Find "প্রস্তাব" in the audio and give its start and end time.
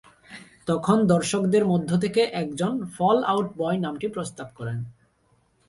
4.07-4.47